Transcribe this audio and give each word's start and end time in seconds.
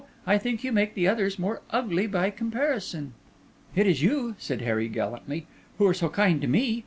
I 0.25 0.39
think 0.39 0.63
you 0.63 0.71
make 0.71 0.95
the 0.95 1.07
others 1.07 1.37
more 1.37 1.61
ugly 1.69 2.07
by 2.07 2.31
comparison." 2.31 3.13
"It 3.75 3.85
is 3.85 4.01
you," 4.01 4.33
said 4.39 4.61
Harry 4.61 4.87
gallantly, 4.89 5.45
"who 5.77 5.85
are 5.85 5.93
so 5.93 6.09
kind 6.09 6.41
to 6.41 6.47
me. 6.47 6.79